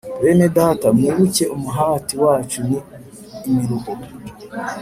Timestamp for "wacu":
2.23-2.59